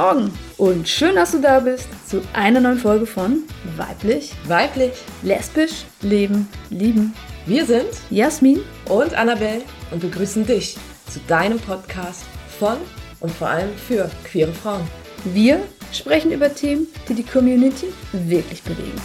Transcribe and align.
Morgen 0.00 0.30
und 0.58 0.88
schön, 0.88 1.16
dass 1.16 1.32
du 1.32 1.40
da 1.40 1.58
bist 1.58 1.88
zu 2.08 2.22
einer 2.32 2.60
neuen 2.60 2.78
Folge 2.78 3.04
von 3.04 3.42
Weiblich, 3.76 4.32
Weiblich, 4.46 4.92
Lesbisch, 5.24 5.86
Leben, 6.02 6.46
Lieben. 6.70 7.12
wir 7.46 7.66
sind 7.66 7.88
Jasmin, 8.08 8.60
und 8.88 9.12
Annabelle 9.14 9.62
und 9.90 10.00
begrüßen 10.00 10.46
dich 10.46 10.76
zu 11.10 11.18
deinem 11.26 11.58
Podcast 11.58 12.22
von 12.60 12.76
und 13.18 13.32
vor 13.32 13.48
allem 13.48 13.74
für 13.74 14.08
queere 14.22 14.52
Frauen. 14.52 14.86
wir 15.24 15.58
sprechen 15.92 16.30
über 16.30 16.54
Themen, 16.54 16.86
die 17.08 17.14
die 17.14 17.24
Community 17.24 17.86
wirklich 18.12 18.62
bewegen. 18.62 19.02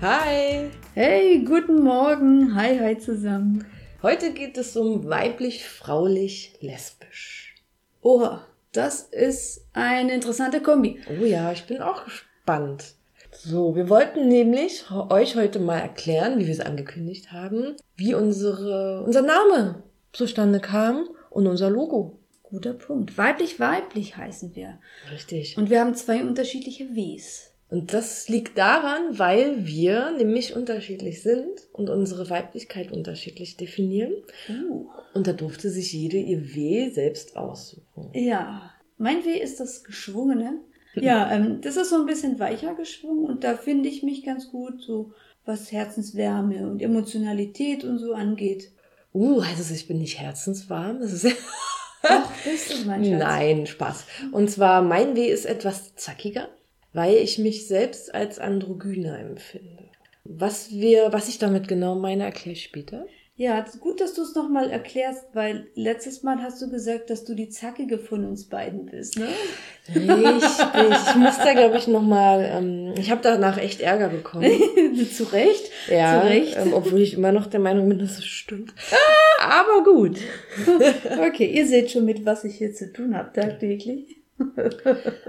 Hi! 0.00 0.70
Hey, 0.94 1.44
guten 1.44 1.82
Morgen. 1.82 2.54
Hi, 2.54 2.78
hi 2.78 2.96
zusammen. 2.98 3.64
Heute 4.00 4.32
geht 4.32 4.56
es 4.56 4.76
um 4.76 5.08
weiblich, 5.08 5.66
fraulich, 5.66 6.56
lesbisch. 6.60 7.56
Oha, 8.00 8.46
das 8.70 9.02
ist 9.02 9.66
eine 9.72 10.14
interessante 10.14 10.62
Kombi. 10.62 11.00
Oh 11.10 11.24
ja, 11.24 11.50
ich 11.50 11.64
bin 11.64 11.82
auch 11.82 12.04
gespannt. 12.04 12.94
So, 13.32 13.74
wir 13.74 13.88
wollten 13.88 14.28
nämlich 14.28 14.84
euch 14.92 15.34
heute 15.34 15.58
mal 15.58 15.80
erklären, 15.80 16.38
wie 16.38 16.46
wir 16.46 16.52
es 16.52 16.60
angekündigt 16.60 17.32
haben, 17.32 17.74
wie 17.96 18.14
unsere, 18.14 19.02
unser 19.02 19.22
Name 19.22 19.82
zustande 20.12 20.60
kam 20.60 21.08
und 21.28 21.48
unser 21.48 21.68
Logo. 21.68 22.20
Guter 22.44 22.74
Punkt. 22.74 23.18
Weiblich, 23.18 23.58
weiblich 23.58 24.16
heißen 24.16 24.54
wir. 24.54 24.78
Richtig. 25.10 25.58
Und 25.58 25.70
wir 25.70 25.80
haben 25.80 25.96
zwei 25.96 26.22
unterschiedliche 26.22 26.94
Ws. 26.94 27.50
Und 27.70 27.92
das 27.92 28.28
liegt 28.28 28.56
daran, 28.56 29.18
weil 29.18 29.66
wir 29.66 30.12
nämlich 30.12 30.56
unterschiedlich 30.56 31.22
sind 31.22 31.68
und 31.72 31.90
unsere 31.90 32.30
Weiblichkeit 32.30 32.90
unterschiedlich 32.90 33.58
definieren. 33.58 34.14
Uh. 34.48 34.86
Und 35.12 35.26
da 35.26 35.32
durfte 35.32 35.68
sich 35.68 35.92
jede 35.92 36.16
ihr 36.16 36.54
W 36.54 36.88
selbst 36.90 37.36
aussuchen. 37.36 38.10
Ja, 38.14 38.72
mein 38.96 39.24
W 39.24 39.38
ist 39.38 39.60
das 39.60 39.84
Geschwungene. 39.84 40.60
Ja, 40.94 41.30
ähm, 41.30 41.60
das 41.60 41.76
ist 41.76 41.90
so 41.90 41.96
ein 41.96 42.06
bisschen 42.06 42.38
weicher 42.38 42.74
geschwungen 42.74 43.26
und 43.26 43.44
da 43.44 43.56
finde 43.56 43.88
ich 43.88 44.02
mich 44.02 44.24
ganz 44.24 44.50
gut, 44.50 44.82
so 44.82 45.12
was 45.44 45.70
Herzenswärme 45.70 46.68
und 46.68 46.82
Emotionalität 46.82 47.84
und 47.84 47.98
so 47.98 48.14
angeht. 48.14 48.72
Uh, 49.14 49.42
heißt 49.42 49.60
es, 49.60 49.70
ich 49.70 49.86
bin 49.86 49.98
nicht 49.98 50.18
herzenswarm? 50.18 51.00
Das 51.00 51.12
ist 51.12 51.24
ja 51.24 51.30
Doch, 52.02 52.30
bist 52.44 52.72
du, 52.72 52.86
mein 52.86 53.04
Schatz. 53.04 53.18
Nein, 53.18 53.66
Spaß. 53.66 54.04
Und 54.32 54.50
zwar, 54.50 54.82
mein 54.82 55.16
W 55.16 55.26
ist 55.26 55.46
etwas 55.46 55.94
zackiger, 55.96 56.48
weil 56.92 57.16
ich 57.16 57.38
mich 57.38 57.66
selbst 57.66 58.14
als 58.14 58.38
androgyner 58.38 59.18
empfinde. 59.18 59.84
Was 60.24 60.70
wir, 60.70 61.12
was 61.12 61.28
ich 61.28 61.38
damit 61.38 61.68
genau 61.68 61.94
meine, 61.94 62.24
erkläre 62.24 62.52
ich 62.52 62.64
später. 62.64 63.06
Ja, 63.38 63.64
gut, 63.78 64.00
dass 64.00 64.14
du 64.14 64.22
es 64.22 64.34
nochmal 64.34 64.68
erklärst, 64.68 65.26
weil 65.32 65.68
letztes 65.76 66.24
Mal 66.24 66.42
hast 66.42 66.60
du 66.60 66.68
gesagt, 66.68 67.08
dass 67.08 67.24
du 67.24 67.34
die 67.36 67.48
Zackige 67.48 68.00
von 68.00 68.24
uns 68.24 68.48
beiden 68.48 68.86
bist, 68.86 69.16
ne? 69.16 69.28
Richtig. 69.94 70.10
Ich 70.10 71.14
muss 71.14 71.38
da, 71.38 71.52
glaube 71.52 71.78
ich, 71.78 71.86
nochmal, 71.86 72.50
ähm, 72.52 72.94
ich 72.98 73.12
habe 73.12 73.20
danach 73.22 73.56
echt 73.56 73.80
Ärger 73.80 74.08
bekommen. 74.08 74.50
Zu 75.16 75.22
Recht. 75.32 75.70
Ja, 75.88 76.20
Zu 76.20 76.26
Recht. 76.26 76.56
Ähm, 76.56 76.74
obwohl 76.74 77.00
ich 77.00 77.14
immer 77.14 77.30
noch 77.30 77.46
der 77.46 77.60
Meinung 77.60 77.88
bin, 77.88 78.00
dass 78.00 78.18
es 78.18 78.26
stimmt. 78.26 78.74
Aber 79.40 79.84
gut. 79.84 80.18
Okay, 81.28 81.46
ihr 81.46 81.66
seht 81.66 81.92
schon 81.92 82.04
mit, 82.06 82.26
was 82.26 82.42
ich 82.42 82.56
hier 82.56 82.74
zu 82.74 82.92
tun 82.92 83.16
habe, 83.16 83.32
tagtäglich. 83.32 84.17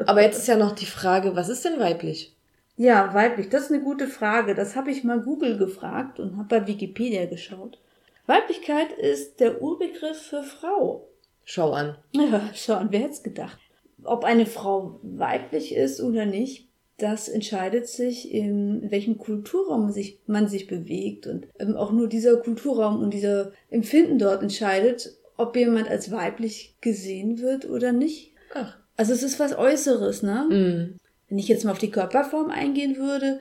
Aber 0.06 0.22
jetzt 0.22 0.40
ist 0.40 0.48
ja 0.48 0.58
noch 0.58 0.74
die 0.74 0.86
Frage, 0.86 1.36
was 1.36 1.50
ist 1.50 1.66
denn 1.66 1.80
weiblich? 1.80 2.36
Ja, 2.78 3.14
weiblich, 3.14 3.50
das 3.50 3.64
ist 3.64 3.72
eine 3.72 3.84
gute 3.84 4.08
Frage. 4.08 4.56
Das 4.56 4.76
habe 4.76 4.92
ich 4.92 5.04
mal 5.04 5.22
Google 5.22 5.58
gefragt 5.58 6.20
und 6.20 6.38
habe 6.38 6.48
bei 6.48 6.68
Wikipedia 6.68 7.26
geschaut. 7.26 7.78
Weiblichkeit 8.26 8.94
ist 8.94 9.40
der 9.40 9.62
Urbegriff 9.62 10.18
für 10.18 10.44
Frau. 10.44 11.10
Schau 11.44 11.72
an. 11.72 11.98
Ja, 12.12 12.50
schauen, 12.54 12.88
wer 12.92 13.02
hätte 13.02 13.14
es 13.14 13.24
gedacht? 13.24 13.60
Ob 14.04 14.24
eine 14.24 14.46
Frau 14.46 15.00
weiblich 15.02 15.76
ist 15.76 16.00
oder 16.00 16.26
nicht, 16.26 16.70
das 17.00 17.28
entscheidet 17.28 17.88
sich, 17.88 18.34
in 18.34 18.92
welchem 18.92 19.18
Kulturraum 19.18 19.84
man 19.84 19.94
sich, 19.94 20.20
man 20.28 20.48
sich 20.48 20.68
bewegt. 20.68 21.28
Und 21.28 21.48
ähm, 21.60 21.76
auch 21.76 21.92
nur 21.92 22.08
dieser 22.08 22.38
Kulturraum 22.38 23.02
und 23.02 23.14
dieser 23.14 23.52
Empfinden 23.70 24.20
dort 24.20 24.42
entscheidet, 24.42 25.18
ob 25.38 25.56
jemand 25.56 25.90
als 25.90 26.12
weiblich 26.12 26.78
gesehen 26.82 27.40
wird 27.40 27.70
oder 27.70 27.92
nicht. 27.92 28.34
Ach. 28.54 28.78
Also 29.00 29.14
es 29.14 29.24
ist 29.24 29.40
was 29.40 29.58
Äußeres, 29.58 30.24
ne? 30.24 30.44
Mm. 30.50 31.00
Wenn 31.30 31.38
ich 31.38 31.48
jetzt 31.48 31.64
mal 31.64 31.72
auf 31.72 31.78
die 31.78 31.90
Körperform 31.90 32.50
eingehen 32.50 32.98
würde, 32.98 33.40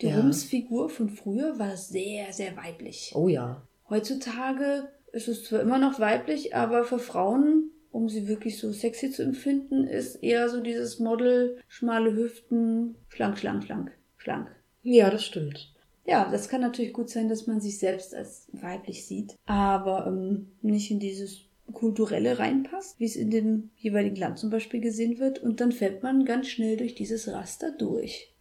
die 0.00 0.06
Ja. 0.06 0.16
Rumsfigur 0.16 0.88
von 0.88 1.10
früher 1.10 1.58
war 1.58 1.76
sehr, 1.76 2.32
sehr 2.32 2.56
weiblich. 2.56 3.12
Oh 3.14 3.28
ja. 3.28 3.60
Heutzutage 3.90 4.88
ist 5.12 5.28
es 5.28 5.44
zwar 5.44 5.60
immer 5.60 5.76
noch 5.76 6.00
weiblich, 6.00 6.56
aber 6.56 6.84
für 6.84 6.98
Frauen, 6.98 7.70
um 7.92 8.08
sie 8.08 8.28
wirklich 8.28 8.58
so 8.58 8.72
sexy 8.72 9.10
zu 9.10 9.22
empfinden, 9.22 9.84
ist 9.86 10.22
eher 10.22 10.48
so 10.48 10.62
dieses 10.62 10.98
Model, 11.00 11.58
schmale 11.68 12.14
Hüften, 12.14 12.94
schlank, 13.08 13.38
schlank, 13.38 13.64
schlank, 13.64 13.92
schlank. 14.16 14.50
Ja, 14.82 15.10
das 15.10 15.22
stimmt. 15.22 15.74
Ja, 16.06 16.30
das 16.30 16.48
kann 16.48 16.62
natürlich 16.62 16.94
gut 16.94 17.10
sein, 17.10 17.28
dass 17.28 17.46
man 17.46 17.60
sich 17.60 17.78
selbst 17.78 18.14
als 18.14 18.48
weiblich 18.52 19.04
sieht, 19.06 19.36
aber 19.44 20.06
ähm, 20.06 20.52
nicht 20.62 20.90
in 20.90 20.98
dieses 20.98 21.42
kulturelle 21.72 22.38
reinpasst, 22.38 23.00
wie 23.00 23.06
es 23.06 23.16
in 23.16 23.30
dem 23.30 23.70
jeweiligen 23.76 24.16
Land 24.16 24.38
zum 24.38 24.50
Beispiel 24.50 24.80
gesehen 24.80 25.18
wird, 25.18 25.38
und 25.40 25.60
dann 25.60 25.72
fällt 25.72 26.02
man 26.02 26.24
ganz 26.24 26.48
schnell 26.48 26.76
durch 26.76 26.94
dieses 26.94 27.28
Raster 27.28 27.72
durch. 27.72 28.32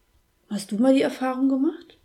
Hast 0.50 0.72
du 0.72 0.78
mal 0.78 0.94
die 0.94 1.02
Erfahrung 1.02 1.50
gemacht? 1.50 1.98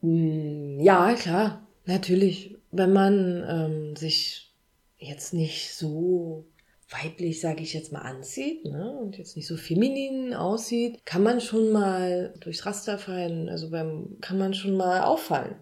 Mm, 0.00 0.80
Ja, 0.80 1.14
klar, 1.14 1.66
natürlich. 1.86 2.56
Wenn 2.70 2.92
man 2.92 3.44
ähm, 3.48 3.96
sich 3.96 4.50
jetzt 4.98 5.34
nicht 5.34 5.74
so 5.74 6.46
weiblich, 6.88 7.40
sage 7.40 7.62
ich 7.62 7.74
jetzt 7.74 7.92
mal, 7.92 8.00
anzieht 8.00 8.64
ne, 8.64 8.90
und 8.98 9.16
jetzt 9.18 9.36
nicht 9.36 9.46
so 9.46 9.56
feminin 9.56 10.34
aussieht, 10.34 11.04
kann 11.04 11.22
man 11.22 11.40
schon 11.40 11.70
mal 11.70 12.34
durchs 12.40 12.66
Raster 12.66 12.98
fallen. 12.98 13.48
Also 13.48 13.70
beim 13.70 14.16
kann 14.20 14.38
man 14.38 14.54
schon 14.54 14.76
mal 14.76 15.02
auffallen, 15.02 15.56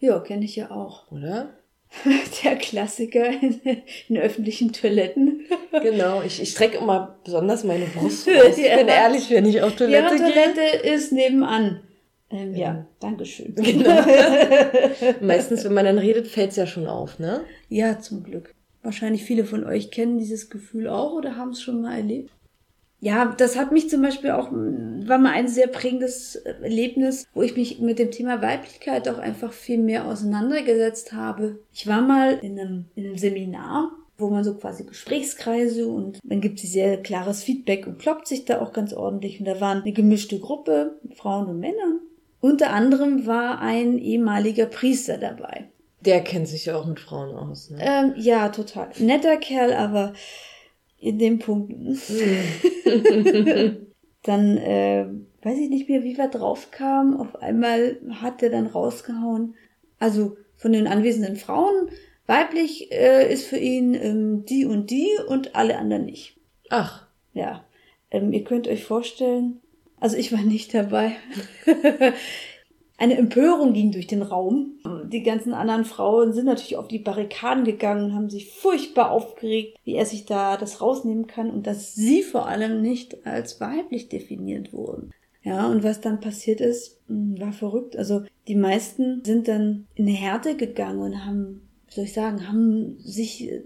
Ja, 0.00 0.20
kenne 0.20 0.44
ich 0.44 0.56
ja 0.56 0.70
auch. 0.70 1.10
oder? 1.12 1.54
Der 2.44 2.56
Klassiker 2.56 3.26
in, 3.30 3.60
in 4.08 4.16
öffentlichen 4.18 4.72
Toiletten. 4.72 5.40
Genau, 5.82 6.20
ich, 6.22 6.42
ich 6.42 6.50
strecke 6.50 6.78
immer 6.78 7.16
besonders 7.24 7.62
meine 7.64 7.84
Brust 7.86 8.26
raus. 8.28 8.58
Ich 8.58 8.66
Ja. 8.66 8.76
bin 8.76 8.88
ehrlich, 8.88 9.30
wenn 9.30 9.46
ich 9.46 9.62
auf 9.62 9.70
Ihre 9.70 9.76
Toilette 9.90 10.16
gehe. 10.16 10.26
Toilette 10.32 10.60
ist 10.86 11.12
nebenan. 11.12 11.80
Ähm, 12.28 12.54
ja, 12.54 12.58
Ja. 12.60 12.86
Dankeschön. 12.98 13.54
Genau. 13.54 14.02
Meistens, 15.20 15.64
wenn 15.64 15.72
man 15.74 15.84
dann 15.84 15.98
redet, 15.98 16.26
fällt's 16.26 16.56
ja 16.56 16.66
schon 16.66 16.86
auf, 16.88 17.18
ne? 17.20 17.42
Ja, 17.68 17.98
zum 18.00 18.24
Glück. 18.24 18.52
Wahrscheinlich 18.82 19.22
viele 19.24 19.44
von 19.44 19.64
euch 19.64 19.90
kennen 19.92 20.18
dieses 20.18 20.50
Gefühl 20.50 20.88
auch 20.88 21.12
oder 21.12 21.36
haben 21.36 21.50
es 21.50 21.62
schon 21.62 21.82
mal 21.82 21.96
erlebt. 21.96 22.30
Ja, 23.00 23.34
das 23.36 23.56
hat 23.56 23.72
mich 23.72 23.88
zum 23.88 24.02
Beispiel 24.02 24.30
auch, 24.30 24.50
war 24.52 25.18
mal 25.18 25.32
ein 25.32 25.48
sehr 25.48 25.68
prägendes 25.68 26.36
Erlebnis, 26.36 27.26
wo 27.32 27.42
ich 27.42 27.56
mich 27.56 27.80
mit 27.80 27.98
dem 27.98 28.10
Thema 28.10 28.42
Weiblichkeit 28.42 29.08
auch 29.08 29.18
einfach 29.18 29.52
viel 29.52 29.78
mehr 29.78 30.04
auseinandergesetzt 30.06 31.14
habe. 31.14 31.58
Ich 31.72 31.86
war 31.86 32.02
mal 32.02 32.38
in 32.42 32.60
einem, 32.60 32.84
in 32.94 33.06
einem 33.06 33.16
Seminar, 33.16 33.92
wo 34.18 34.28
man 34.28 34.44
so 34.44 34.54
quasi 34.54 34.84
Gesprächskreise 34.84 35.88
und 35.88 36.18
dann 36.22 36.42
gibt 36.42 36.62
es 36.62 36.72
sehr 36.72 37.02
klares 37.02 37.42
Feedback 37.42 37.86
und 37.86 37.98
kloppt 37.98 38.28
sich 38.28 38.44
da 38.44 38.60
auch 38.60 38.74
ganz 38.74 38.92
ordentlich. 38.92 39.40
Und 39.40 39.46
da 39.46 39.60
waren 39.60 39.80
eine 39.80 39.92
gemischte 39.92 40.38
Gruppe, 40.38 40.98
Frauen 41.16 41.46
und 41.46 41.58
Männer. 41.58 42.00
Unter 42.42 42.70
anderem 42.70 43.26
war 43.26 43.60
ein 43.60 43.98
ehemaliger 43.98 44.66
Priester 44.66 45.16
dabei. 45.16 45.70
Der 46.04 46.22
kennt 46.22 46.48
sich 46.48 46.66
ja 46.66 46.76
auch 46.76 46.86
mit 46.86 47.00
Frauen 47.00 47.34
aus, 47.34 47.70
ne? 47.70 47.78
Ähm, 47.80 48.14
ja, 48.16 48.48
total. 48.48 48.88
Netter 48.98 49.36
Kerl, 49.36 49.72
aber 49.74 50.14
in 51.00 51.18
dem 51.18 51.38
Punkt. 51.38 51.72
dann 54.22 54.56
äh, 54.58 55.06
weiß 55.42 55.58
ich 55.58 55.70
nicht 55.70 55.88
mehr, 55.88 56.04
wie 56.04 56.16
wir 56.16 56.28
drauf 56.28 56.70
kamen. 56.70 57.16
Auf 57.16 57.36
einmal 57.36 57.98
hat 58.20 58.42
er 58.42 58.50
dann 58.50 58.66
rausgehauen. 58.66 59.54
Also 59.98 60.36
von 60.56 60.72
den 60.72 60.86
anwesenden 60.86 61.36
Frauen, 61.36 61.88
weiblich 62.26 62.92
äh, 62.92 63.32
ist 63.32 63.46
für 63.46 63.56
ihn 63.56 63.94
ähm, 63.94 64.44
die 64.44 64.66
und 64.66 64.90
die 64.90 65.08
und 65.26 65.56
alle 65.56 65.78
anderen 65.78 66.04
nicht. 66.04 66.38
Ach, 66.68 67.06
Ja, 67.32 67.64
ähm, 68.10 68.32
ihr 68.32 68.44
könnt 68.44 68.68
euch 68.68 68.84
vorstellen, 68.84 69.60
also 69.98 70.16
ich 70.16 70.32
war 70.32 70.42
nicht 70.42 70.74
dabei. 70.74 71.12
Eine 73.00 73.16
Empörung 73.16 73.72
ging 73.72 73.92
durch 73.92 74.06
den 74.06 74.20
Raum. 74.20 74.72
Die 75.06 75.22
ganzen 75.22 75.54
anderen 75.54 75.86
Frauen 75.86 76.34
sind 76.34 76.44
natürlich 76.44 76.76
auf 76.76 76.86
die 76.86 76.98
Barrikaden 76.98 77.64
gegangen 77.64 78.04
und 78.04 78.14
haben 78.14 78.28
sich 78.28 78.50
furchtbar 78.52 79.10
aufgeregt, 79.10 79.78
wie 79.84 79.94
er 79.94 80.04
sich 80.04 80.26
da 80.26 80.58
das 80.58 80.82
rausnehmen 80.82 81.26
kann 81.26 81.50
und 81.50 81.66
dass 81.66 81.94
sie 81.94 82.22
vor 82.22 82.46
allem 82.46 82.82
nicht 82.82 83.26
als 83.26 83.58
weiblich 83.58 84.10
definiert 84.10 84.74
wurden. 84.74 85.12
Ja, 85.42 85.66
und 85.70 85.82
was 85.82 86.02
dann 86.02 86.20
passiert 86.20 86.60
ist, 86.60 87.00
mh, 87.08 87.40
war 87.40 87.52
verrückt. 87.54 87.96
Also 87.96 88.24
die 88.48 88.54
meisten 88.54 89.24
sind 89.24 89.48
dann 89.48 89.86
in 89.94 90.06
eine 90.06 90.14
Härte 90.14 90.54
gegangen 90.54 91.00
und 91.00 91.24
haben, 91.24 91.62
wie 91.88 91.94
soll 91.94 92.04
ich 92.04 92.12
sagen, 92.12 92.46
haben 92.48 92.98
sich 92.98 93.50
äh, 93.50 93.62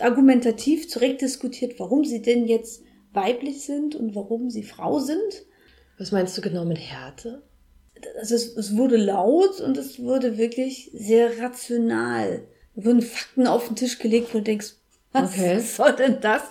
argumentativ 0.00 0.90
zurückdiskutiert, 0.90 1.80
warum 1.80 2.04
sie 2.04 2.20
denn 2.20 2.46
jetzt 2.46 2.82
weiblich 3.14 3.62
sind 3.62 3.94
und 3.96 4.14
warum 4.14 4.50
sie 4.50 4.62
Frau 4.62 4.98
sind. 4.98 5.46
was 5.96 6.12
meinst 6.12 6.36
du 6.36 6.42
genau 6.42 6.66
mit 6.66 6.78
Härte? 6.78 7.40
Also 8.18 8.34
es, 8.34 8.56
es 8.56 8.76
wurde 8.76 8.96
laut 8.96 9.60
und 9.60 9.76
es 9.76 9.98
wurde 9.98 10.38
wirklich 10.38 10.90
sehr 10.94 11.38
rational. 11.40 12.42
Da 12.74 12.84
wurden 12.84 13.02
Fakten 13.02 13.46
auf 13.46 13.66
den 13.66 13.76
Tisch 13.76 13.98
gelegt, 13.98 14.32
wo 14.34 14.38
du 14.38 14.44
denkst, 14.44 14.74
Was 15.12 15.32
Okay. 15.32 15.60
soll 15.60 15.94
denn 15.94 16.20
das? 16.20 16.42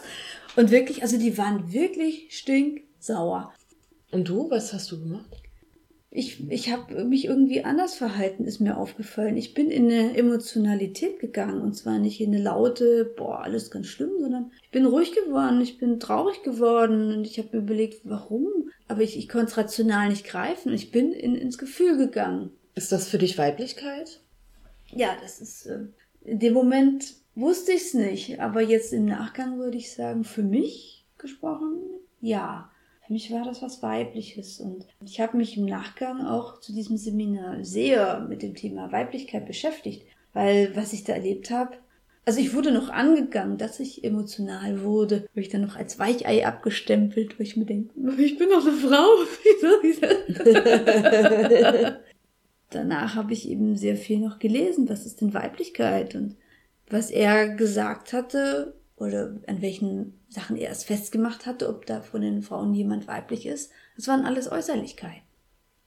Und 0.56 0.72
wirklich, 0.72 1.02
also 1.02 1.18
die 1.18 1.38
waren 1.38 1.74
wirklich 1.74 2.28
stinksauer. 2.38 3.54
Und 4.12 4.28
du, 4.30 4.50
was 4.50 4.72
hast 4.74 4.92
du 4.92 5.00
gemacht? 5.02 5.43
Ich, 6.16 6.48
ich 6.52 6.72
habe 6.72 7.06
mich 7.06 7.26
irgendwie 7.26 7.64
anders 7.64 7.96
verhalten, 7.96 8.46
ist 8.46 8.60
mir 8.60 8.78
aufgefallen. 8.78 9.36
Ich 9.36 9.56
bin 9.56 9.72
in 9.72 9.92
eine 9.92 10.16
Emotionalität 10.16 11.20
gegangen 11.20 11.60
und 11.60 11.74
zwar 11.74 11.98
nicht 11.98 12.22
in 12.22 12.36
eine 12.36 12.44
laute, 12.44 13.12
boah, 13.18 13.42
alles 13.42 13.72
ganz 13.72 13.88
schlimm, 13.88 14.12
sondern 14.20 14.52
ich 14.62 14.70
bin 14.70 14.86
ruhig 14.86 15.12
geworden, 15.14 15.60
ich 15.60 15.80
bin 15.80 16.00
traurig 16.00 16.44
geworden 16.44 17.12
und 17.16 17.26
ich 17.26 17.40
habe 17.40 17.50
mir 17.52 17.64
überlegt, 17.64 18.02
warum? 18.04 18.48
Aber 18.88 19.02
ich, 19.02 19.18
ich 19.18 19.28
konnte 19.28 19.48
es 19.48 19.58
rational 19.58 20.10
nicht 20.10 20.24
greifen 20.24 20.70
und 20.70 20.76
ich 20.76 20.92
bin 20.92 21.14
in, 21.14 21.34
ins 21.34 21.58
Gefühl 21.58 21.98
gegangen. 21.98 22.52
Ist 22.76 22.92
das 22.92 23.10
für 23.10 23.18
dich 23.18 23.40
Weiblichkeit? 23.40 24.20
Ja, 24.92 25.18
das 25.20 25.42
ist, 25.42 25.66
äh, 25.66 25.80
in 26.24 26.38
dem 26.38 26.54
Moment 26.54 27.16
wusste 27.34 27.72
ich 27.72 27.82
es 27.82 27.94
nicht, 27.96 28.40
aber 28.40 28.62
jetzt 28.62 28.94
im 28.94 29.06
Nachgang 29.06 29.58
würde 29.58 29.78
ich 29.78 29.94
sagen, 29.94 30.24
für 30.24 30.44
mich 30.44 31.06
gesprochen, 31.18 31.80
ja. 32.22 32.70
Für 33.14 33.16
mich 33.16 33.32
war 33.32 33.44
das 33.44 33.62
was 33.62 33.84
Weibliches 33.84 34.60
und 34.60 34.88
ich 35.06 35.22
habe 35.22 35.38
mich 35.38 35.56
im 35.56 35.66
Nachgang 35.66 36.26
auch 36.26 36.60
zu 36.60 36.74
diesem 36.74 36.98
Seminar 36.98 37.64
sehr 37.64 38.22
mit 38.22 38.42
dem 38.42 38.56
Thema 38.56 38.92
Weiblichkeit 38.92 39.46
beschäftigt, 39.46 40.08
weil 40.34 40.76
was 40.76 40.94
ich 40.94 41.04
da 41.04 41.14
erlebt 41.14 41.52
habe, 41.52 41.78
also 42.26 42.40
ich 42.40 42.56
wurde 42.56 42.72
noch 42.72 42.90
angegangen, 42.90 43.60
dass 43.60 43.80
ich 43.80 44.04
emotional 44.04 44.82
wurde, 44.82 45.28
wurde 45.36 45.42
ich 45.42 45.50
dann 45.50 45.62
noch 45.62 45.76
als 45.76 46.00
Weichei 46.00 46.44
abgestempelt, 46.44 47.38
wo 47.38 47.44
ich 47.44 47.56
mir 47.56 47.66
denke, 47.66 47.94
ich 48.18 48.36
bin 48.40 48.50
doch 48.50 48.66
eine 48.66 48.78
Frau. 48.78 49.06
Danach 52.72 53.14
habe 53.14 53.34
ich 53.34 53.48
eben 53.48 53.78
sehr 53.78 53.96
viel 53.96 54.18
noch 54.18 54.40
gelesen, 54.40 54.90
was 54.90 55.06
ist 55.06 55.22
denn 55.22 55.36
Weiblichkeit 55.36 56.16
und 56.16 56.36
was 56.90 57.12
er 57.12 57.50
gesagt 57.50 58.12
hatte 58.12 58.74
oder 58.98 59.36
an 59.48 59.62
welchen 59.62 60.20
Sachen 60.30 60.58
er 60.58 60.72
es 60.72 60.84
festgemacht 60.84 61.46
hatte, 61.46 61.70
ob 61.70 61.86
da 61.86 62.02
von 62.02 62.22
den 62.22 62.42
Frauen 62.42 62.74
jemand 62.74 63.08
weiblich 63.08 63.46
ist. 63.46 63.72
Das 63.96 64.08
waren 64.08 64.26
alles 64.26 64.52
Äußerlichkeiten. 64.52 65.24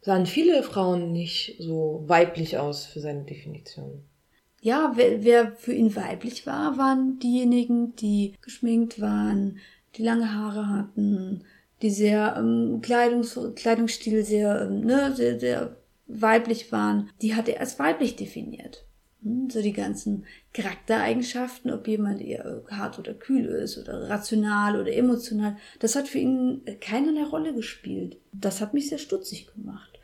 Sahen 0.00 0.26
viele 0.26 0.62
Frauen 0.62 1.12
nicht 1.12 1.56
so 1.58 2.04
weiblich 2.06 2.58
aus 2.58 2.86
für 2.86 3.00
seine 3.00 3.24
Definition? 3.24 4.04
Ja, 4.60 4.92
wer, 4.94 5.24
wer 5.24 5.52
für 5.52 5.72
ihn 5.72 5.94
weiblich 5.96 6.46
war, 6.46 6.78
waren 6.78 7.18
diejenigen, 7.18 7.94
die 7.96 8.34
geschminkt 8.40 9.00
waren, 9.00 9.58
die 9.96 10.02
lange 10.02 10.32
Haare 10.32 10.68
hatten, 10.68 11.44
die 11.82 11.90
sehr 11.90 12.36
ähm, 12.38 12.80
Kleidungs 12.82 13.38
Kleidungsstil 13.54 14.24
sehr, 14.24 14.62
ähm, 14.62 14.80
ne, 14.80 15.14
sehr, 15.14 15.38
sehr 15.40 15.76
weiblich 16.06 16.72
waren. 16.72 17.10
Die 17.20 17.34
hat 17.34 17.48
er 17.48 17.60
als 17.60 17.78
weiblich 17.78 18.16
definiert. 18.16 18.85
So 19.48 19.60
die 19.60 19.72
ganzen 19.72 20.24
Charaktereigenschaften, 20.52 21.72
ob 21.72 21.88
jemand 21.88 22.20
eher 22.20 22.62
hart 22.70 22.98
oder 22.98 23.12
kühl 23.12 23.46
ist 23.46 23.76
oder 23.76 24.08
rational 24.08 24.80
oder 24.80 24.92
emotional, 24.92 25.56
das 25.80 25.96
hat 25.96 26.06
für 26.06 26.18
ihn 26.18 26.62
keinerlei 26.80 27.24
Rolle 27.24 27.52
gespielt. 27.52 28.18
Das 28.32 28.60
hat 28.60 28.72
mich 28.72 28.88
sehr 28.88 28.98
stutzig 28.98 29.48
gemacht. 29.52 29.98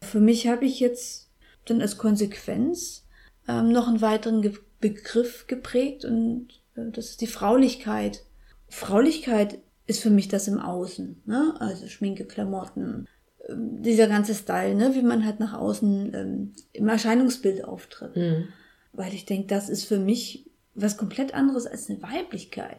Für 0.00 0.18
mich 0.18 0.48
habe 0.48 0.64
ich 0.64 0.80
jetzt 0.80 1.30
dann 1.66 1.80
als 1.80 1.98
Konsequenz 1.98 3.06
ähm, 3.46 3.70
noch 3.70 3.86
einen 3.86 4.00
weiteren 4.00 4.42
Ge 4.42 4.52
Begriff 4.80 5.48
geprägt 5.48 6.04
und 6.04 6.48
äh, 6.76 6.90
das 6.92 7.10
ist 7.10 7.20
die 7.20 7.26
Fraulichkeit. 7.26 8.24
Fraulichkeit 8.68 9.58
ist 9.86 10.00
für 10.00 10.10
mich 10.10 10.28
das 10.28 10.46
im 10.46 10.60
Außen, 10.60 11.22
ne? 11.26 11.54
Also 11.58 11.88
Schminke, 11.88 12.26
Klamotten, 12.26 13.08
dieser 13.48 14.08
ganze 14.08 14.34
Style, 14.34 14.74
ne? 14.74 14.94
Wie 14.94 15.02
man 15.02 15.24
halt 15.24 15.40
nach 15.40 15.54
außen 15.54 16.12
ähm, 16.14 16.52
im 16.72 16.88
Erscheinungsbild 16.88 17.64
auftritt. 17.64 18.14
Hm. 18.14 18.48
Weil 18.92 19.14
ich 19.14 19.26
denke, 19.26 19.46
das 19.46 19.68
ist 19.68 19.84
für 19.84 19.98
mich 19.98 20.50
was 20.74 20.96
komplett 20.96 21.34
anderes 21.34 21.66
als 21.66 21.88
eine 21.88 22.02
Weiblichkeit. 22.02 22.78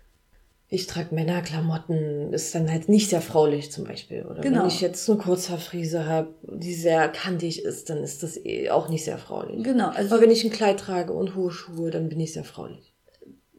Ich 0.72 0.86
trage 0.86 1.16
Männerklamotten, 1.16 2.32
ist 2.32 2.54
dann 2.54 2.70
halt 2.70 2.90
nicht 2.90 3.10
sehr 3.10 3.22
fraulich 3.22 3.72
zum 3.72 3.86
Beispiel. 3.86 4.24
Oder 4.24 4.42
Genau. 4.42 4.62
wenn 4.62 4.68
ich 4.68 4.82
jetzt 4.82 5.10
eine 5.10 5.18
Kurzhaarfriese 5.18 6.06
habe, 6.06 6.36
die 6.44 6.76
sehr 6.76 7.10
kantig 7.10 7.64
ist, 7.66 7.90
dann 7.90 8.04
ist 8.04 8.22
das 8.22 8.38
eh 8.38 8.70
auch 8.70 8.88
nicht 8.88 9.04
sehr 9.04 9.18
fraulich. 9.18 9.64
Genau, 9.64 9.90
also 9.90 10.14
Aber 10.14 10.24
wenn 10.24 10.30
ich 10.32 10.44
ein 10.44 10.52
Kleid 10.52 10.80
trage 10.80 11.12
und 11.12 11.34
hohe 11.36 11.50
Schuhe, 11.52 11.90
dann 11.90 12.08
bin 12.08 12.20
ich 12.20 12.34
sehr 12.34 12.44
fraulich. 12.44 12.94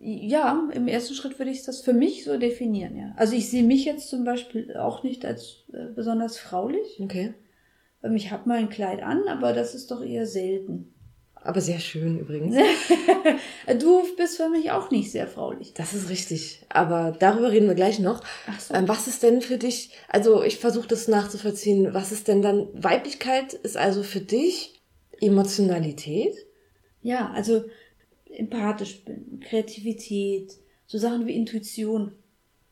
Ja, 0.02 0.68
im 0.72 0.88
ersten 0.88 1.14
Schritt 1.14 1.38
würde 1.38 1.50
ich 1.50 1.62
das 1.62 1.82
für 1.82 1.92
mich 1.92 2.24
so 2.24 2.38
definieren, 2.38 2.96
ja. 2.96 3.12
Also 3.16 3.34
ich 3.36 3.50
sehe 3.50 3.62
mich 3.62 3.84
jetzt 3.84 4.08
zum 4.08 4.24
Beispiel 4.24 4.74
auch 4.76 5.02
nicht 5.02 5.26
als 5.26 5.64
äh, 5.72 5.92
besonders 5.94 6.38
fraulich. 6.38 6.98
Okay. 7.00 7.34
Ähm, 8.02 8.16
Ich 8.16 8.30
habe 8.30 8.48
mal 8.48 8.58
ein 8.58 8.70
Kleid 8.70 9.02
an, 9.02 9.28
aber 9.28 9.52
das 9.52 9.74
ist 9.74 9.90
doch 9.90 10.02
eher 10.02 10.26
selten. 10.26 10.94
Aber 11.42 11.60
sehr 11.60 11.78
schön 11.78 12.18
übrigens. 12.18 12.56
Du 13.78 14.02
bist 14.16 14.36
für 14.36 14.48
mich 14.48 14.72
auch 14.72 14.90
nicht 14.90 15.12
sehr 15.12 15.28
fraulich. 15.28 15.72
Das 15.74 15.94
ist 15.94 16.08
richtig. 16.08 16.66
Aber 16.68 17.14
darüber 17.18 17.52
reden 17.52 17.68
wir 17.68 17.74
gleich 17.74 17.98
noch. 17.98 18.22
Ach 18.48 18.58
so. 18.58 18.74
Ähm, 18.74 18.88
was 18.88 19.06
ist 19.06 19.22
denn 19.22 19.42
für 19.42 19.58
dich, 19.58 19.90
also 20.08 20.42
ich 20.42 20.58
versuche 20.58 20.88
das 20.88 21.08
nachzuvollziehen, 21.08 21.94
was 21.94 22.10
ist 22.10 22.26
denn 22.26 22.42
dann, 22.42 22.68
Weiblichkeit 22.72 23.52
ist 23.54 23.76
also 23.76 24.02
für 24.02 24.20
dich 24.20 24.82
Emotionalität? 25.20 26.34
Ja, 27.02 27.30
also 27.34 27.64
empathisch 28.36 29.04
bin, 29.04 29.40
Kreativität, 29.40 30.56
so 30.86 30.98
Sachen 30.98 31.26
wie 31.26 31.34
Intuition, 31.34 32.12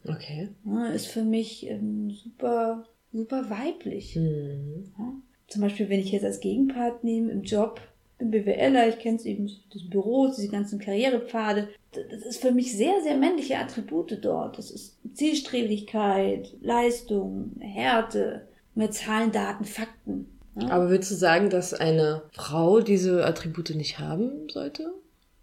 Okay. 0.07 0.49
ja, 0.65 0.87
ist 0.89 1.07
für 1.09 1.25
mich 1.25 1.67
ähm, 1.69 2.11
super, 2.11 2.85
super 3.13 3.51
weiblich. 3.51 4.17
Mhm. 4.17 4.93
Ja. 4.99 5.13
Zum 5.49 5.63
Beispiel, 5.63 5.89
wenn 5.89 6.01
ich 6.01 6.13
jetzt 6.13 6.25
als 6.25 6.41
Gegenpart 6.41 7.05
nehme 7.05 7.31
im 7.33 7.43
Job, 7.43 7.81
bin 8.19 8.31
BWLer, 8.31 8.89
ich 8.89 8.99
kenne 8.99 9.17
es 9.17 9.25
eben, 9.25 9.51
das 9.73 9.89
Büro, 9.89 10.29
diese 10.29 10.49
ganzen 10.49 10.79
Karrierepfade. 10.79 11.69
Das 11.93 12.23
ist 12.23 12.41
für 12.41 12.53
mich 12.53 12.77
sehr, 12.77 13.01
sehr 13.03 13.17
männliche 13.17 13.59
Attribute 13.59 14.19
dort. 14.23 14.59
Das 14.59 14.71
ist 14.71 14.99
Zielstrebigkeit, 15.15 16.53
Leistung, 16.61 17.53
Härte, 17.61 18.49
mehr 18.75 18.91
Zahlen, 18.91 19.33
Daten, 19.33 19.65
Fakten. 19.65 20.27
Ja. 20.61 20.69
Aber 20.69 20.91
würdest 20.91 21.13
du 21.13 21.15
sagen, 21.15 21.51
dass 21.51 21.73
eine 21.75 22.23
Frau 22.33 22.81
diese 22.81 23.25
Attribute 23.25 23.71
nicht 23.71 23.99
haben 23.99 24.49
sollte? 24.51 24.93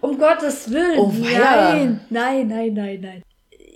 Um 0.01 0.17
Gottes 0.17 0.69
Willen. 0.71 0.99
Oh, 0.99 1.11
nein, 1.19 2.01
nein, 2.09 2.47
nein, 2.47 2.73
nein, 2.73 2.99
nein. 3.01 3.23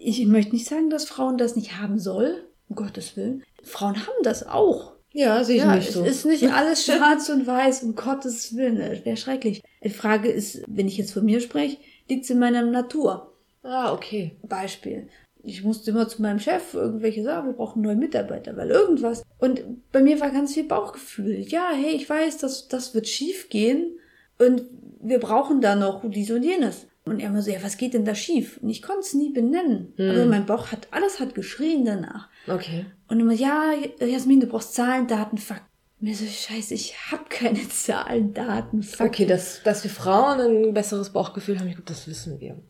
Ich 0.01 0.25
möchte 0.27 0.53
nicht 0.53 0.67
sagen, 0.67 0.89
dass 0.89 1.05
Frauen 1.05 1.37
das 1.37 1.55
nicht 1.55 1.77
haben 1.79 1.99
soll. 1.99 2.43
Um 2.69 2.75
Gottes 2.75 3.17
Willen. 3.17 3.43
Frauen 3.63 3.95
haben 3.95 4.23
das 4.23 4.47
auch. 4.47 4.93
Ja, 5.11 5.43
sehe 5.43 5.55
ich 5.57 5.63
Ja, 5.63 5.75
nicht 5.75 5.87
es 5.89 5.93
so. 5.95 6.03
ist 6.03 6.25
nicht 6.25 6.49
alles 6.53 6.85
schwarz 6.85 7.29
und 7.29 7.47
weiß, 7.47 7.83
um 7.83 7.95
Gottes 7.95 8.55
Willen. 8.55 8.77
Das 8.77 9.03
wäre 9.05 9.17
schrecklich. 9.17 9.63
Die 9.83 9.89
Frage 9.89 10.29
ist, 10.29 10.61
wenn 10.67 10.87
ich 10.87 10.97
jetzt 10.97 11.13
von 11.13 11.25
mir 11.25 11.39
spreche, 11.41 11.77
liegt 12.07 12.25
es 12.25 12.29
in 12.29 12.39
meiner 12.39 12.61
Natur. 12.61 13.33
ah, 13.63 13.91
okay. 13.93 14.37
Beispiel. 14.43 15.07
Ich 15.41 15.63
musste 15.63 15.91
immer 15.91 16.07
zu 16.07 16.21
meinem 16.21 16.39
Chef 16.39 16.73
irgendwelche 16.73 17.23
sagen, 17.23 17.47
wir 17.47 17.53
brauchen 17.53 17.81
neue 17.81 17.95
Mitarbeiter, 17.95 18.55
weil 18.57 18.69
irgendwas. 18.69 19.23
Und 19.39 19.63
bei 19.91 20.01
mir 20.01 20.19
war 20.19 20.29
ganz 20.31 20.53
viel 20.53 20.65
Bauchgefühl. 20.65 21.39
Ja, 21.39 21.69
hey, 21.73 21.95
ich 21.95 22.09
weiß, 22.09 22.37
dass 22.39 22.67
das 22.67 22.93
wird 22.93 23.07
schief 23.07 23.49
gehen 23.49 23.97
und 24.37 24.63
wir 25.01 25.19
brauchen 25.19 25.61
da 25.61 25.75
noch 25.75 26.03
dies 26.09 26.31
und 26.31 26.43
jenes. 26.43 26.87
Und 27.05 27.19
er 27.19 27.29
immer 27.29 27.41
so, 27.41 27.49
ja, 27.49 27.63
was 27.63 27.77
geht 27.77 27.95
denn 27.95 28.05
da 28.05 28.13
schief? 28.13 28.59
Und 28.61 28.69
ich 28.69 28.81
konnte 28.81 28.99
es 29.01 29.13
nie 29.13 29.31
benennen. 29.31 29.93
Aber 29.97 30.25
mein 30.25 30.45
Bauch 30.45 30.71
hat, 30.71 30.87
alles 30.91 31.19
hat 31.19 31.33
geschrien 31.33 31.85
danach. 31.85 32.29
Okay. 32.47 32.85
Und 33.07 33.19
immer, 33.19 33.33
ja, 33.33 33.73
Jasmin, 33.99 34.41
du 34.41 34.47
brauchst 34.47 34.75
Zahlen, 34.75 35.07
Daten, 35.07 35.37
Fakten. 35.37 35.65
Mir 36.01 36.15
so, 36.15 36.25
scheiße, 36.25 36.73
ich 36.75 36.95
hab 37.11 37.29
keine 37.29 37.67
Zahlen, 37.67 38.33
Daten, 38.33 38.83
Fakten. 38.83 39.07
Okay, 39.07 39.25
dass, 39.25 39.63
dass 39.63 39.83
wir 39.83 39.91
Frauen 39.91 40.39
ein 40.39 40.73
besseres 40.73 41.09
Bauchgefühl 41.09 41.59
haben, 41.59 41.67
ich 41.67 41.75
glaube, 41.75 41.89
das 41.89 42.07
wissen 42.07 42.39
wir. 42.39 42.61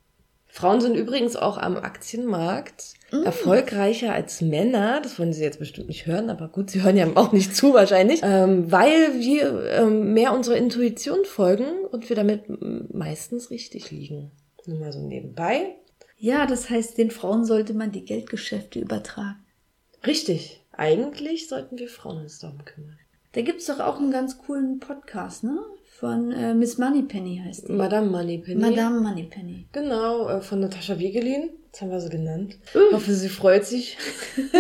Frauen 0.52 0.82
sind 0.82 0.96
übrigens 0.96 1.36
auch 1.36 1.58
am 1.58 1.78
Aktienmarkt 1.78 2.96
erfolgreicher 3.12 4.14
als 4.14 4.42
Männer. 4.42 5.00
Das 5.02 5.18
wollen 5.20 5.34
Sie 5.34 5.44
jetzt 5.44 5.60
bestimmt 5.60 5.88
nicht 5.88 6.06
hören, 6.06 6.30
aber 6.30 6.48
gut, 6.48 6.70
Sie 6.70 6.84
hören 6.84 6.98
ja 6.98 7.08
auch 7.16 7.32
nicht 7.32 7.56
zu 7.56 7.74
wahrscheinlich. 7.74 8.22
Ähm, 8.24 8.72
weil 8.72 9.20
wir 9.20 9.64
ähm, 9.72 10.14
mehr 10.14 10.34
unserer 10.34 10.58
Intuition 10.58 11.24
folgen 11.26 11.86
und 11.92 12.10
wir 12.10 12.16
damit 12.16 12.44
meistens 12.94 13.52
richtig 13.52 13.92
liegen. 13.92 14.32
Nur 14.66 14.80
mal 14.80 14.92
so 14.92 15.00
nebenbei. 15.00 15.76
Ja, 16.18 16.46
das 16.46 16.70
heißt, 16.70 16.98
den 16.98 17.12
Frauen 17.12 17.46
sollte 17.46 17.74
man 17.74 17.92
die 17.92 18.04
Geldgeschäfte 18.04 18.80
übertragen. 18.80 19.46
Richtig. 20.06 20.62
Eigentlich 20.72 21.48
sollten 21.48 21.78
wir 21.78 21.90
Frauen 21.90 22.24
uns 22.24 22.40
darum 22.40 22.64
kümmern. 22.66 22.98
Da 23.34 23.42
gibt's 23.42 23.68
doch 23.68 23.80
auch 23.80 23.98
einen 23.98 24.12
ganz 24.12 24.40
coolen 24.40 24.80
Podcast, 24.80 25.44
ne? 25.44 25.60
Von 26.00 26.32
äh, 26.32 26.54
Miss 26.54 26.78
Moneypenny 26.78 27.42
heißt 27.46 27.68
die. 27.68 27.74
Madame 27.74 28.08
Moneypenny. 28.08 28.62
Madame 28.62 29.02
Moneypenny. 29.02 29.68
Genau, 29.72 30.30
äh, 30.30 30.42
von 30.42 30.62
Natascha 30.62 30.98
Wegelin. 30.98 31.50
Das 31.72 31.82
haben 31.82 31.92
wir 31.92 32.00
so 32.00 32.10
genannt. 32.10 32.58
Hoffe, 32.92 33.14
sie 33.14 33.30
freut 33.30 33.66
sich. 33.66 33.98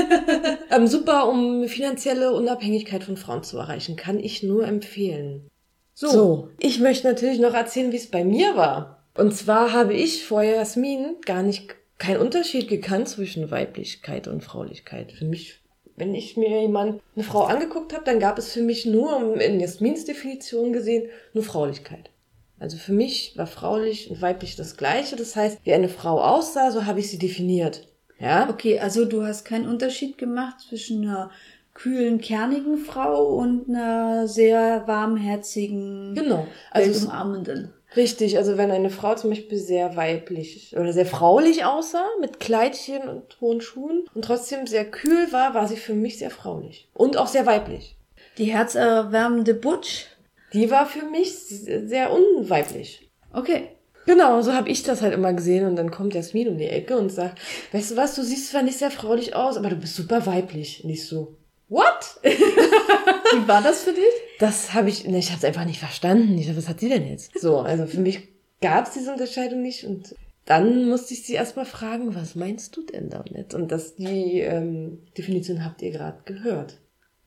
ähm, 0.72 0.86
super, 0.86 1.28
um 1.28 1.68
finanzielle 1.68 2.34
Unabhängigkeit 2.34 3.04
von 3.04 3.18
Frauen 3.18 3.44
zu 3.44 3.58
erreichen. 3.58 3.96
Kann 3.96 4.20
ich 4.20 4.44
nur 4.44 4.68
empfehlen. 4.68 5.50
So. 5.94 6.50
ich 6.60 6.80
möchte 6.80 7.08
natürlich 7.08 7.40
noch 7.40 7.54
erzählen, 7.54 7.92
wie 7.92 7.98
es 7.98 8.10
bei 8.10 8.24
mir 8.24 8.56
war. 8.56 9.04
Und 9.16 9.36
zwar 9.36 9.74
habe 9.74 9.94
ich 9.94 10.24
vor 10.24 10.44
Jasmin 10.44 11.16
gar 11.26 11.44
nicht 11.44 11.76
keinen 11.98 12.22
Unterschied 12.22 12.70
gekannt 12.70 13.10
zwischen 13.10 13.52
Weiblichkeit 13.52 14.28
und 14.28 14.44
Fraulichkeit. 14.44 15.12
Für 15.12 15.26
mich, 15.26 15.60
wenn 16.00 16.15
ich 16.15 16.38
mir 16.38 16.62
jemand, 16.62 17.01
eine 17.15 17.25
Frau 17.25 17.44
angeguckt 17.44 17.94
habe, 17.94 18.06
dann 18.06 18.20
gab 18.20 18.38
es 18.38 18.53
für 18.53 18.62
mich 18.62 18.86
nur, 18.86 19.39
in 19.39 19.60
Jasmins 19.60 20.06
Definition 20.06 20.74
gesehen, 20.74 21.10
nur 21.34 21.44
Fraulichkeit. 21.44 22.10
Also 22.58 22.77
für 22.77 22.94
mich 22.94 23.34
war 23.38 23.48
fraulich 23.48 24.10
und 24.10 24.22
weiblich 24.22 24.56
das 24.56 24.75
Gleiche. 24.77 25.15
Das 25.15 25.36
heißt, 25.36 25.60
wie 25.63 25.74
eine 25.74 25.89
Frau 25.89 26.22
aussah, 26.22 26.72
so 26.72 26.86
habe 26.86 27.00
ich 27.00 27.10
sie 27.10 27.20
definiert. 27.20 27.88
Ja? 28.20 28.50
Okay, 28.50 28.79
also 28.79 29.06
du 29.06 29.24
hast 29.24 29.46
keinen 29.46 29.68
Unterschied 29.68 30.18
gemacht 30.18 30.60
zwischen 30.68 31.03
einer 31.03 31.32
kühlen, 31.74 32.20
kernigen 32.20 32.77
Frau 32.77 33.36
und 33.36 33.70
einer 33.70 34.27
sehr 34.27 34.84
warmherzigen, 34.88 36.15
Genau. 36.15 36.48
Also 36.72 37.08
umarmenden. 37.08 37.74
Richtig, 37.96 38.38
also 38.38 38.58
wenn 38.58 38.72
eine 38.72 38.89
Frau 38.89 39.15
zum 39.15 39.31
Beispiel 39.31 39.58
sehr 39.58 39.96
weiblich 39.96 40.75
oder 40.77 40.93
sehr 40.93 41.08
fraulich 41.08 41.65
aussah, 41.65 42.08
mit 42.22 42.39
Kleidchen 42.39 43.10
und 43.10 43.38
hohen 43.41 43.62
Schuhen 43.62 44.05
und 44.13 44.25
trotzdem 44.25 44.67
sehr 44.67 44.86
kühl 44.86 45.31
war, 45.31 45.55
war 45.55 45.67
sie 45.67 45.77
für 45.77 45.96
mich 45.96 46.19
sehr 46.19 46.29
fraulich. 46.29 46.88
Und 46.93 47.17
auch 47.17 47.27
sehr 47.27 47.46
weiblich. 47.46 47.96
Die 48.38 48.46
herzerwärmende 48.46 49.55
Butch. 49.55 50.05
Die 50.53 50.69
war 50.69 50.86
für 50.86 51.05
mich 51.05 51.34
sehr 51.36 52.12
unweiblich. 52.12 53.10
Okay. 53.34 53.69
Genau, 54.05 54.41
so 54.41 54.53
habe 54.53 54.69
ich 54.69 54.81
das 54.81 55.01
halt 55.01 55.13
immer 55.13 55.34
gesehen 55.34 55.67
und 55.67 55.75
dann 55.75 55.91
kommt 55.91 56.15
Jasmin 56.15 56.48
um 56.48 56.58
die 56.58 56.65
Ecke 56.65 56.98
und 56.98 57.12
sagt, 57.12 57.39
weißt 57.74 57.91
du 57.91 57.96
was, 57.96 58.15
du 58.15 58.24
siehst 58.24 58.50
zwar 58.50 58.63
nicht 58.63 58.79
sehr 58.79 58.89
fraulich 58.89 59.36
aus, 59.36 59.55
aber 59.55 59.69
du 59.69 59.75
bist 59.75 59.96
super 59.96 60.25
weiblich. 60.25 60.84
Nicht 60.84 61.05
so, 61.05 61.36
what? 61.70 62.20
Wie 62.24 63.48
war 63.48 63.62
das 63.62 63.84
für 63.84 63.94
dich? 63.94 64.04
Das 64.40 64.74
habe 64.74 64.90
ich, 64.90 65.06
ne, 65.06 65.20
ich 65.20 65.30
habe 65.30 65.38
es 65.40 65.46
einfach 65.46 65.66
nicht 65.66 65.80
verstanden. 65.80 66.38
Ich 66.38 66.48
dachte, 66.48 66.58
was 66.58 66.68
hat 66.68 66.80
sie 66.80 66.90
denn 66.90 67.08
jetzt? 67.08 67.40
So, 67.40 67.60
also 67.60 67.86
für 67.86 68.00
mich 68.00 68.28
gab 68.62 68.88
es 68.88 68.94
diese 68.94 69.12
Unterscheidung 69.12 69.62
nicht 69.62 69.86
und 69.86 70.16
dann 70.46 70.90
musste 70.90 71.14
ich 71.14 71.24
sie 71.24 71.34
erstmal 71.34 71.66
fragen, 71.66 72.16
was 72.16 72.34
meinst 72.34 72.76
du 72.76 72.82
denn 72.82 73.10
damit? 73.10 73.54
Und 73.54 73.72
das, 73.72 73.96
die 73.96 74.40
ähm, 74.40 75.00
Definition 75.16 75.64
habt 75.64 75.82
ihr 75.84 75.92
gerade 75.92 76.18
gehört. 76.26 76.80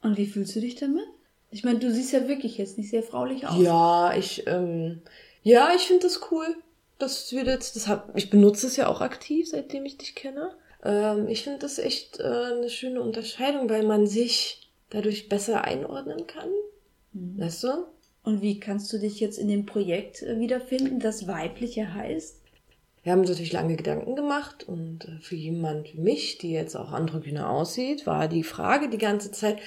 Und 0.03 0.19
wie 0.19 0.27
fühlst 0.27 0.57
du 0.57 0.61
dich 0.61 0.75
damit? 0.75 1.07
Ich 1.51 1.63
meine, 1.63 1.79
du 1.79 1.93
siehst 1.93 2.13
ja 2.13 2.27
wirklich 2.27 2.59
jetzt 2.59 2.79
nicht 2.79 2.91
sehr 2.91 3.05
fraulich 3.05 3.47
aus. 3.47 3.63
Ja, 3.63 4.13
ich, 4.17 4.47
ähm, 4.49 5.03
ja, 5.43 5.71
ich 5.77 5.83
finde 5.83 6.03
das 6.03 6.33
cool. 6.33 6.47
Das 6.99 7.33
wird 7.33 7.47
jetzt, 7.47 7.77
das 7.77 7.87
hab, 7.87 8.17
ich 8.17 8.31
benutze 8.31 8.67
es 8.67 8.77
ja 8.77 8.89
auch 8.89 9.01
aktiv, 9.01 9.49
seitdem 9.49 9.85
ich 9.85 9.99
dich 9.99 10.15
kenne. 10.15 10.57
Ähm, 10.85 11.29
ich 11.29 11.43
finde 11.43 11.61
das 11.61 11.79
echt 11.79 12.21
äh, 12.21 12.23
eine 12.23 12.71
schöne 12.71 13.01
Unterscheidung, 13.01 13.69
weil 13.71 13.85
man 13.85 14.07
sich 14.07 14.71
dadurch 14.91 15.29
besser 15.29 15.65
einordnen 15.65 16.27
kann. 16.27 16.49
Weißt 17.13 17.65
du? 17.65 17.87
Und 18.25 18.41
wie 18.41 18.61
kannst 18.61 18.93
du 18.93 18.99
dich 18.99 19.21
jetzt 19.21 19.39
in 19.39 19.49
dem 19.49 19.67
Projekt 19.67 20.23
äh, 20.23 20.39
wiederfinden, 20.39 21.01
das 21.01 21.27
weibliche 21.27 21.95
heißt? 21.95 22.41
Wir 23.03 23.13
haben 23.13 23.21
uns 23.21 23.31
natürlich 23.31 23.53
lange 23.53 23.75
Gedanken 23.75 24.15
gemacht 24.15 24.69
und 24.69 25.07
äh, 25.07 25.19
für 25.21 25.35
jemand 25.35 25.93
wie 25.93 26.01
mich, 26.01 26.39
die 26.39 26.53
jetzt 26.53 26.77
auch 26.77 26.93
androgyner 26.93 27.51
aussieht, 27.51 28.07
war 28.07 28.29
die 28.29 28.45
Frage 28.45 28.89
die 28.89 28.99
ganze 28.99 29.33
Zeit, 29.33 29.59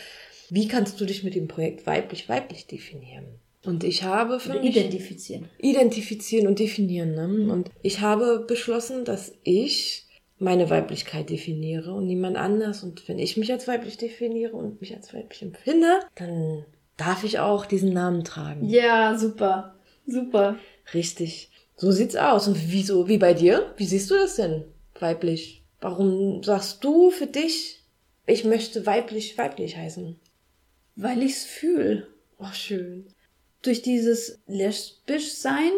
wie 0.49 0.67
kannst 0.67 1.01
du 1.01 1.05
dich 1.05 1.23
mit 1.23 1.35
dem 1.35 1.47
Projekt 1.47 1.85
weiblich-weiblich 1.85 2.67
definieren? 2.67 3.25
Und 3.65 3.83
ich 3.83 4.03
habe 4.03 4.39
für 4.39 4.51
Oder 4.51 4.61
mich 4.61 4.75
identifizieren. 4.77 5.49
identifizieren 5.57 6.47
und 6.47 6.59
definieren. 6.59 7.15
Ne? 7.15 7.51
Und 7.51 7.71
ich 7.81 7.99
habe 7.99 8.45
beschlossen, 8.47 9.05
dass 9.05 9.33
ich 9.43 10.04
meine 10.37 10.69
Weiblichkeit 10.69 11.29
definiere 11.29 11.93
und 11.93 12.07
niemand 12.07 12.37
anders. 12.37 12.83
Und 12.83 13.07
wenn 13.07 13.19
ich 13.19 13.37
mich 13.37 13.51
als 13.51 13.67
weiblich 13.67 13.97
definiere 13.97 14.55
und 14.55 14.81
mich 14.81 14.95
als 14.95 15.13
weiblich 15.13 15.41
empfinde, 15.41 15.99
dann 16.15 16.65
darf 16.97 17.23
ich 17.23 17.39
auch 17.39 17.65
diesen 17.65 17.93
Namen 17.93 18.23
tragen. 18.23 18.67
Ja, 18.67 19.17
super. 19.17 19.75
Super. 20.05 20.57
Richtig. 20.93 21.51
So 21.75 21.91
sieht's 21.91 22.15
aus. 22.15 22.47
Und 22.47 22.71
wieso, 22.71 23.07
wie 23.07 23.17
bei 23.17 23.33
dir? 23.33 23.73
Wie 23.77 23.85
siehst 23.85 24.11
du 24.11 24.15
das 24.15 24.35
denn? 24.35 24.65
Weiblich. 24.99 25.63
Warum 25.81 26.43
sagst 26.43 26.83
du 26.83 27.11
für 27.11 27.27
dich, 27.27 27.81
ich 28.25 28.43
möchte 28.43 28.85
weiblich, 28.85 29.37
weiblich 29.37 29.77
heißen? 29.77 30.19
Weil 30.95 31.21
ich's 31.21 31.43
fühl. 31.45 32.07
Oh, 32.39 32.53
schön. 32.53 33.07
Durch 33.61 33.81
dieses 33.81 34.39
lesbisch 34.47 35.33
sein, 35.33 35.71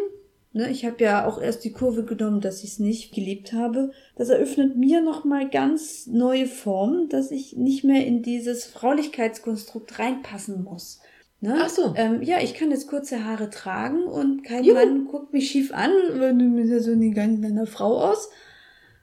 ne, 0.58 0.70
ich 0.70 0.86
habe 0.86 1.02
ja 1.04 1.26
auch 1.26 1.42
erst 1.42 1.64
die 1.64 1.72
Kurve 1.72 2.04
genommen, 2.04 2.42
dass 2.42 2.64
ich 2.64 2.72
es 2.72 2.80
nicht 2.80 3.14
geliebt 3.14 3.54
habe. 3.54 3.92
Das 4.16 4.30
eröffnet 4.30 4.76
mir 4.76 5.02
nochmal 5.02 5.50
ganz 5.50 6.08
neue 6.08 6.48
Formen, 6.48 7.08
dass 7.10 7.32
ich 7.32 7.56
nicht 7.56 7.84
mehr 7.84 8.06
in 8.06 8.22
dieses 8.22 8.66
Fraulichkeitskonstrukt 8.66 10.00
reinpassen 10.00 10.64
muss. 10.64 11.00
Ne? 11.40 11.56
Ach 11.62 11.70
so. 11.70 11.94
Ähm, 11.96 12.24
ja, 12.24 12.40
ich 12.42 12.56
kann 12.56 12.72
jetzt 12.72 12.88
kurze 12.88 13.24
Haare 13.24 13.50
tragen 13.50 14.04
und 14.04 14.44
kein 14.44 14.64
Juhu. 14.64 14.76
Mann 14.76 15.06
guckt 15.06 15.34
mich 15.34 15.50
schief 15.50 15.72
an, 15.72 15.92
weil 16.16 16.36
du 16.36 16.56
bist 16.56 16.72
ja 16.72 16.80
so 16.80 16.92
eine 16.92 17.12
ganz 17.12 17.40
kleine 17.40 17.68
Frau 17.68 18.02
aus. 18.02 18.30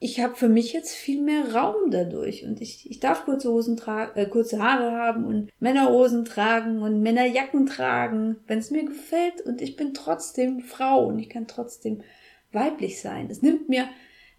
Ich 0.05 0.19
habe 0.19 0.35
für 0.35 0.49
mich 0.49 0.71
jetzt 0.71 0.93
viel 0.93 1.19
mehr 1.19 1.55
Raum 1.55 1.89
dadurch. 1.89 2.45
Und 2.45 2.61
ich, 2.61 2.87
ich 2.91 2.99
darf 2.99 3.25
kurze 3.25 3.49
Hosen 3.49 3.75
tragen, 3.75 4.11
äh, 4.15 4.27
kurze 4.27 4.61
Haare 4.61 4.91
haben 4.91 5.25
und 5.25 5.49
Männerhosen 5.59 6.25
tragen 6.25 6.83
und 6.83 7.01
Männerjacken 7.01 7.65
tragen, 7.65 8.35
wenn 8.45 8.59
es 8.59 8.69
mir 8.69 8.85
gefällt. 8.85 9.41
Und 9.41 9.63
ich 9.63 9.75
bin 9.75 9.95
trotzdem 9.95 10.59
Frau 10.59 11.07
und 11.07 11.17
ich 11.17 11.27
kann 11.27 11.47
trotzdem 11.47 12.03
weiblich 12.51 13.01
sein. 13.01 13.29
Es 13.31 13.41
nimmt 13.41 13.67
mir 13.67 13.87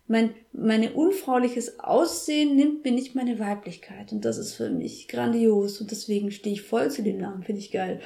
mein 0.06 0.34
meine 0.52 0.92
unfrauliches 0.92 1.80
Aussehen 1.80 2.54
nimmt 2.54 2.84
mir 2.84 2.92
nicht 2.92 3.16
meine 3.16 3.40
Weiblichkeit. 3.40 4.12
Und 4.12 4.24
das 4.24 4.38
ist 4.38 4.54
für 4.54 4.70
mich 4.70 5.08
grandios. 5.08 5.80
Und 5.80 5.90
deswegen 5.90 6.30
stehe 6.30 6.54
ich 6.54 6.62
voll 6.62 6.92
zu 6.92 7.02
dem 7.02 7.18
Namen, 7.18 7.42
finde 7.42 7.60
ich 7.60 7.72
geil. 7.72 8.00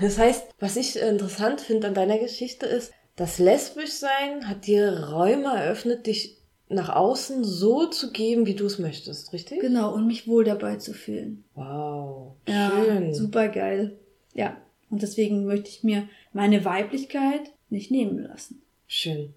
Das 0.00 0.16
heißt, 0.16 0.46
was 0.58 0.76
ich 0.76 0.96
äh, 0.96 1.06
interessant 1.10 1.60
finde 1.60 1.88
an 1.88 1.94
deiner 1.94 2.16
Geschichte 2.16 2.64
ist, 2.64 2.94
das 3.16 3.38
Lesbischsein 3.38 4.48
hat 4.48 4.66
dir 4.66 5.10
Räume 5.10 5.54
eröffnet, 5.54 6.06
dich 6.06 6.38
nach 6.74 6.88
außen 6.94 7.44
so 7.44 7.86
zu 7.86 8.12
geben, 8.12 8.46
wie 8.46 8.54
du 8.54 8.66
es 8.66 8.78
möchtest, 8.78 9.32
richtig? 9.32 9.60
Genau 9.60 9.94
und 9.94 10.06
mich 10.06 10.26
wohl 10.28 10.44
dabei 10.44 10.76
zu 10.76 10.92
fühlen. 10.92 11.44
Wow. 11.54 12.32
Ja, 12.48 12.70
Schön. 12.84 13.14
super 13.14 13.48
geil. 13.48 13.98
Ja, 14.34 14.56
und 14.90 15.02
deswegen 15.02 15.44
möchte 15.46 15.70
ich 15.70 15.84
mir 15.84 16.08
meine 16.32 16.64
Weiblichkeit 16.64 17.52
nicht 17.70 17.90
nehmen 17.90 18.18
lassen. 18.18 18.62
Schön. 18.86 19.34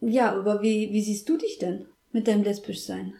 Ja, 0.00 0.32
aber 0.32 0.62
wie, 0.62 0.92
wie 0.92 1.02
siehst 1.02 1.28
du 1.28 1.36
dich 1.36 1.58
denn 1.58 1.86
mit 2.12 2.26
deinem 2.26 2.42
Lesbischsein? 2.42 3.14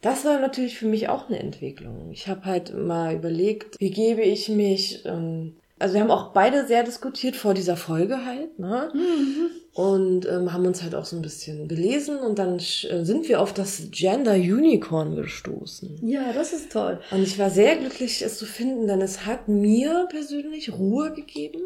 Das 0.00 0.24
war 0.24 0.40
natürlich 0.40 0.78
für 0.78 0.86
mich 0.88 1.08
auch 1.08 1.28
eine 1.28 1.38
Entwicklung. 1.38 2.10
Ich 2.10 2.26
habe 2.26 2.44
halt 2.44 2.74
mal 2.74 3.14
überlegt, 3.14 3.78
wie 3.78 3.90
gebe 3.90 4.22
ich 4.22 4.48
mich. 4.48 5.04
Ähm, 5.04 5.56
also 5.82 5.94
wir 5.94 6.00
haben 6.00 6.10
auch 6.10 6.32
beide 6.32 6.66
sehr 6.66 6.82
diskutiert 6.84 7.36
vor 7.36 7.52
dieser 7.54 7.76
Folge 7.76 8.24
halt, 8.24 8.58
ne? 8.58 8.90
Und 9.74 10.26
ähm, 10.26 10.52
haben 10.52 10.66
uns 10.66 10.82
halt 10.82 10.94
auch 10.94 11.04
so 11.06 11.16
ein 11.16 11.22
bisschen 11.22 11.66
belesen 11.66 12.18
und 12.18 12.38
dann 12.38 12.56
äh, 12.58 13.04
sind 13.04 13.28
wir 13.28 13.40
auf 13.40 13.52
das 13.54 13.88
Gender 13.90 14.34
Unicorn 14.34 15.16
gestoßen. 15.16 15.98
Ja, 16.06 16.32
das 16.34 16.52
ist 16.52 16.72
toll. 16.72 17.00
Und 17.10 17.22
ich 17.22 17.38
war 17.38 17.48
sehr 17.50 17.76
glücklich, 17.76 18.20
es 18.22 18.36
zu 18.38 18.44
finden, 18.44 18.86
denn 18.86 19.00
es 19.00 19.24
hat 19.26 19.48
mir 19.48 20.06
persönlich 20.10 20.72
Ruhe 20.72 21.12
gegeben, 21.12 21.62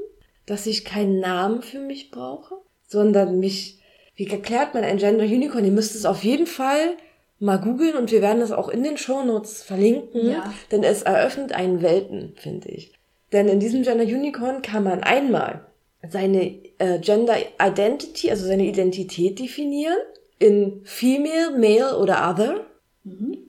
dass 0.46 0.66
ich 0.66 0.84
keinen 0.84 1.18
Namen 1.18 1.62
für 1.62 1.80
mich 1.80 2.10
brauche, 2.12 2.54
sondern 2.86 3.40
mich, 3.40 3.80
wie 4.14 4.28
erklärt 4.28 4.74
man 4.74 4.84
ein 4.84 4.98
Gender 4.98 5.24
Unicorn? 5.24 5.64
Ihr 5.64 5.72
müsst 5.72 5.96
es 5.96 6.06
auf 6.06 6.22
jeden 6.22 6.46
Fall 6.46 6.94
mal 7.40 7.56
googeln 7.58 7.96
und 7.96 8.12
wir 8.12 8.22
werden 8.22 8.40
das 8.40 8.52
auch 8.52 8.68
in 8.68 8.84
den 8.84 8.96
Shownotes 8.96 9.62
verlinken, 9.64 10.30
Ja. 10.30 10.54
denn 10.70 10.84
es 10.84 11.02
eröffnet 11.02 11.52
einen 11.52 11.82
Welten, 11.82 12.34
finde 12.36 12.68
ich. 12.68 12.92
Denn 13.36 13.48
in 13.48 13.60
diesem 13.60 13.82
Gender 13.82 14.04
Unicorn 14.04 14.62
kann 14.62 14.82
man 14.82 15.02
einmal 15.02 15.60
seine 16.08 16.54
äh, 16.78 16.98
Gender 17.00 17.34
Identity, 17.62 18.30
also 18.30 18.46
seine 18.46 18.64
Identität 18.64 19.38
definieren 19.38 19.98
in 20.38 20.80
Female, 20.84 21.50
Male 21.58 21.98
oder 21.98 22.30
Other. 22.30 22.60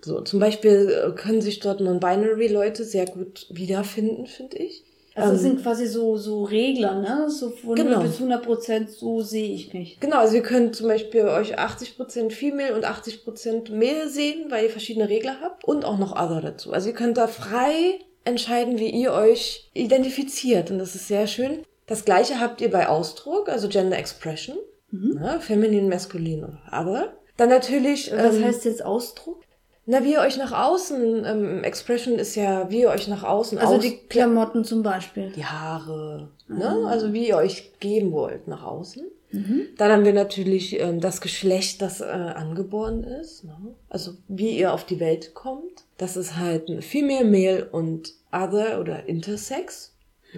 So, 0.03 0.19
zum 0.21 0.41
Beispiel 0.41 0.91
äh, 0.91 1.15
können 1.15 1.39
sich 1.41 1.61
dort 1.61 1.79
Non-Binary-Leute 1.79 2.83
sehr 2.83 3.05
gut 3.05 3.47
wiederfinden, 3.49 4.27
finde 4.27 4.57
ich. 4.57 4.83
Also 5.15 5.35
es 5.35 5.39
Ähm, 5.41 5.47
sind 5.51 5.63
quasi 5.63 5.87
so, 5.87 6.17
so 6.17 6.43
Regler, 6.43 6.99
ne? 6.99 7.29
So 7.29 7.49
von 7.51 7.75
Genau. 7.75 7.99
0 7.99 8.07
bis 8.07 8.15
100 8.17 8.43
Prozent, 8.43 8.89
so 8.91 9.21
sehe 9.21 9.53
ich 9.55 9.73
mich. 9.73 10.01
Genau, 10.01 10.17
also 10.17 10.35
ihr 10.35 10.43
könnt 10.43 10.75
zum 10.75 10.89
Beispiel 10.89 11.21
euch 11.29 11.57
80% 11.57 12.31
Female 12.31 12.75
und 12.75 12.85
80% 12.85 13.71
Male 13.73 14.09
sehen, 14.09 14.51
weil 14.51 14.65
ihr 14.65 14.69
verschiedene 14.69 15.07
Regler 15.07 15.37
habt 15.41 15.63
und 15.63 15.85
auch 15.85 15.97
noch 15.97 16.11
Other 16.11 16.41
dazu. 16.41 16.73
Also 16.73 16.89
ihr 16.89 16.93
könnt 16.95 17.15
da 17.17 17.27
frei 17.27 17.99
entscheiden, 18.27 18.77
wie 18.77 18.89
ihr 18.89 19.13
euch 19.13 19.69
identifiziert 19.73 20.69
und 20.71 20.79
das 20.79 20.95
ist 20.95 21.07
sehr 21.07 21.27
schön. 21.27 21.63
Das 21.87 22.05
gleiche 22.05 22.39
habt 22.39 22.61
ihr 22.61 22.69
bei 22.69 22.87
Ausdruck, 22.89 23.49
also 23.49 23.67
Gender 23.69 23.97
Expression, 23.97 24.57
ne, 24.91 25.39
Feminin, 25.39 25.89
Maskulin 25.89 26.43
oder 26.43 26.59
Other. 26.71 27.13
Dann 27.37 27.49
natürlich, 27.49 28.11
Was 28.11 28.35
ähm, 28.35 28.43
heißt 28.43 28.65
jetzt 28.65 28.83
Ausdruck? 28.83 29.41
na, 29.89 30.03
wie 30.03 30.13
ihr 30.13 30.19
euch 30.19 30.35
nach 30.37 30.51
außen, 30.51 31.23
ähm, 31.25 31.63
Expression 31.63 32.19
ist 32.19 32.35
ja, 32.35 32.69
wie 32.69 32.81
ihr 32.81 32.89
euch 32.89 33.07
nach 33.07 33.23
außen 33.23 33.57
Also 33.57 33.75
aus- 33.75 33.81
die 33.81 33.95
Klamotten 34.09 34.65
zum 34.65 34.83
Beispiel. 34.83 35.31
die 35.33 35.45
Haare, 35.45 36.29
ne? 36.49 36.85
Also 36.89 37.13
wie 37.13 37.29
ihr 37.29 37.37
euch 37.37 37.71
geben 37.79 38.11
wollt 38.11 38.49
nach 38.49 38.63
außen. 38.65 39.05
Mhm. 39.31 39.67
Dann 39.77 39.91
haben 39.91 40.03
wir 40.05 40.13
natürlich 40.13 40.79
ähm, 40.79 40.99
das 40.99 41.21
Geschlecht, 41.21 41.81
das 41.81 42.01
äh, 42.01 42.05
angeboren 42.05 43.03
ist. 43.03 43.43
Ne? 43.45 43.55
Also 43.89 44.11
wie 44.27 44.57
ihr 44.57 44.73
auf 44.73 44.85
die 44.85 44.99
Welt 45.01 45.33
kommt. 45.33 45.83
Das 45.97 46.15
ist 46.17 46.37
halt 46.37 46.69
ein 46.69 46.81
Female, 46.81 47.25
Male 47.25 47.67
und 47.71 48.13
Other 48.31 48.79
oder 48.79 49.07
Intersex. 49.07 49.93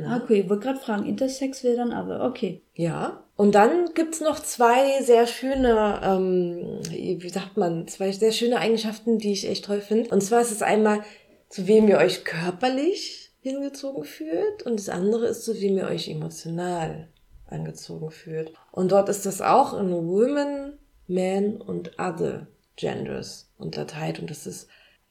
Ah, 0.05 0.21
okay, 0.23 0.41
ich 0.41 0.49
wollte 0.49 0.67
gerade 0.67 0.79
fragen, 0.79 1.05
Intersex 1.05 1.63
wäre 1.63 1.77
dann 1.77 1.91
aber, 1.91 2.23
okay. 2.23 2.61
Ja. 2.75 3.23
Und 3.35 3.55
dann 3.55 3.93
gibt's 3.95 4.21
noch 4.21 4.39
zwei 4.39 5.01
sehr 5.01 5.25
schöne, 5.27 5.99
ähm, 6.03 6.79
wie 6.89 7.29
sagt 7.29 7.57
man, 7.57 7.87
zwei 7.87 8.11
sehr 8.11 8.31
schöne 8.31 8.59
Eigenschaften, 8.59 9.17
die 9.17 9.31
ich 9.31 9.49
echt 9.49 9.65
toll 9.65 9.81
finde. 9.81 10.09
Und 10.11 10.21
zwar 10.21 10.41
ist 10.41 10.51
es 10.51 10.61
einmal, 10.61 11.03
zu 11.49 11.67
wem 11.67 11.87
ihr 11.87 11.97
euch 11.97 12.23
körperlich 12.23 13.31
hingezogen 13.41 14.03
fühlt 14.03 14.63
und 14.63 14.79
das 14.79 14.89
andere 14.89 15.27
ist, 15.27 15.45
zu 15.45 15.59
wem 15.59 15.77
ihr 15.77 15.87
euch 15.87 16.09
emotional 16.09 17.07
angezogen 17.47 18.11
fühlt. 18.11 18.53
Und 18.71 18.91
dort 18.91 19.09
ist 19.09 19.25
das 19.25 19.41
auch 19.41 19.77
in 19.79 19.89
Women, 19.89 20.77
Men 21.07 21.59
und 21.59 21.97
Other 21.97 22.47
Genders 22.75 23.49
unterteilt. 23.57 24.19
Und 24.19 24.29
das 24.29 24.45
ist, 24.45 24.67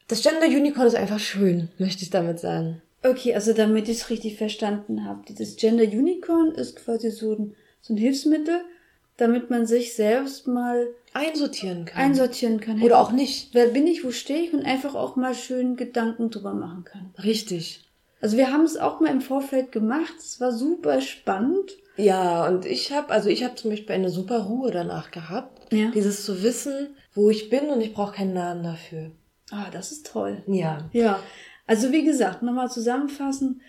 das 0.09 0.23
Gender 0.23 0.47
Unicorn 0.47 0.87
ist 0.87 0.97
einfach 0.97 1.21
schön, 1.21 1.69
möchte 1.79 2.03
ich 2.03 2.11
damit 2.11 2.41
sagen. 2.41 2.83
Okay, 3.05 3.35
also 3.35 3.53
damit 3.53 3.89
ich 3.89 3.99
es 3.99 4.11
richtig 4.11 4.37
verstanden 4.37 5.05
habe, 5.05 5.21
dieses 5.29 5.57
Gender 5.57 5.85
Unicorn 5.85 6.53
ist 6.53 6.77
quasi 6.77 7.11
so 7.11 7.35
ein, 7.35 7.55
so 7.81 7.95
ein 7.95 7.97
Hilfsmittel, 7.97 8.61
damit 9.17 9.51
man 9.51 9.67
sich 9.67 9.95
selbst 9.95 10.47
mal 10.47 10.89
Einsortieren 11.13 11.85
kann. 11.85 12.03
einsortieren 12.03 12.61
kann. 12.61 12.83
Oder 12.83 13.01
auch 13.01 13.13
nicht. 13.13 13.51
Wer 13.53 13.67
bin 13.69 13.87
ich, 13.87 14.05
wo 14.05 14.11
stehe 14.11 14.43
ich 14.43 14.53
und 14.53 14.65
einfach 14.65 14.95
auch 14.95 15.17
mal 15.17 15.35
schön 15.35 15.77
Gedanken 15.77 16.31
drüber 16.31 16.55
machen 16.55 16.85
kann. 16.85 17.13
Richtig. 17.23 17.85
Also 18.21 18.37
wir 18.37 18.53
haben 18.53 18.65
es 18.65 18.77
auch 18.77 19.01
mal 19.01 19.11
im 19.11 19.21
Vorfeld 19.21 19.73
gemacht. 19.73 20.15
Es 20.19 20.41
war 20.41 20.53
super 20.53 21.01
spannend. 21.01 21.77
Ja, 21.97 22.47
und 22.47 22.65
ich 22.65 22.93
habe, 22.93 23.11
also 23.11 23.29
ich 23.29 23.45
habe 23.45 23.57
zum 23.57 23.71
Beispiel 23.71 23.95
eine 23.95 24.11
super 24.11 24.41
Ruhe 24.41 24.71
danach 24.71 25.11
gehabt. 25.11 25.73
Ja. 25.73 25.91
Dieses 25.91 26.25
zu 26.25 26.43
wissen, 26.43 26.97
wo 27.15 27.31
ich 27.31 27.51
bin 27.51 27.67
und 27.67 27.81
ich 27.81 27.93
brauche 27.93 28.15
keinen 28.15 28.35
Namen 28.35 28.63
dafür. 28.63 29.11
Ah, 29.51 29.71
das 29.73 29.93
ist 29.93 30.07
toll. 30.07 30.43
Ja. 30.47 30.89
Ja, 30.93 31.21
also 31.67 31.93
wie 31.93 32.05
gesagt, 32.05 32.43
nochmal 32.43 32.71
zusammenfassen. 32.71 33.61